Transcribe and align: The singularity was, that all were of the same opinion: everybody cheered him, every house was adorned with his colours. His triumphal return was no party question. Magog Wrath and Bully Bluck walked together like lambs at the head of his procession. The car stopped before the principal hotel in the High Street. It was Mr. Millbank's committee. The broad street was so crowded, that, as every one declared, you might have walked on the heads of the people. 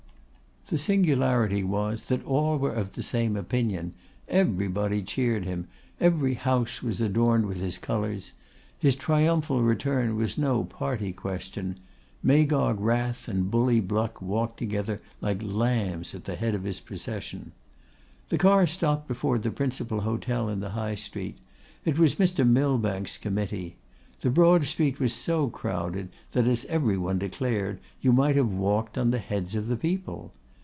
The 0.69 0.77
singularity 0.77 1.65
was, 1.65 2.03
that 2.07 2.23
all 2.23 2.57
were 2.57 2.71
of 2.71 2.93
the 2.93 3.03
same 3.03 3.35
opinion: 3.35 3.93
everybody 4.29 5.01
cheered 5.03 5.43
him, 5.43 5.67
every 5.99 6.35
house 6.35 6.81
was 6.81 7.01
adorned 7.01 7.45
with 7.45 7.57
his 7.59 7.77
colours. 7.77 8.31
His 8.79 8.95
triumphal 8.95 9.63
return 9.63 10.15
was 10.15 10.37
no 10.37 10.63
party 10.63 11.11
question. 11.11 11.75
Magog 12.23 12.79
Wrath 12.79 13.27
and 13.27 13.51
Bully 13.51 13.81
Bluck 13.81 14.21
walked 14.21 14.59
together 14.59 15.01
like 15.19 15.43
lambs 15.43 16.15
at 16.15 16.23
the 16.23 16.37
head 16.37 16.55
of 16.55 16.63
his 16.63 16.79
procession. 16.79 17.51
The 18.29 18.37
car 18.37 18.65
stopped 18.65 19.09
before 19.09 19.39
the 19.39 19.51
principal 19.51 19.99
hotel 20.01 20.47
in 20.47 20.61
the 20.61 20.69
High 20.69 20.95
Street. 20.95 21.37
It 21.83 21.99
was 21.99 22.15
Mr. 22.15 22.47
Millbank's 22.47 23.17
committee. 23.17 23.75
The 24.21 24.29
broad 24.29 24.63
street 24.63 25.01
was 25.01 25.11
so 25.11 25.49
crowded, 25.49 26.07
that, 26.31 26.47
as 26.47 26.63
every 26.69 26.97
one 26.97 27.19
declared, 27.19 27.81
you 27.99 28.13
might 28.13 28.37
have 28.37 28.53
walked 28.53 28.97
on 28.97 29.11
the 29.11 29.19
heads 29.19 29.53
of 29.53 29.67
the 29.67 29.75
people. 29.75 30.31